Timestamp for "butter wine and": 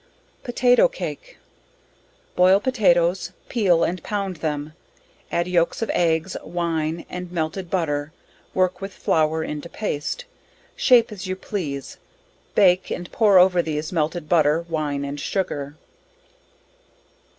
14.27-15.19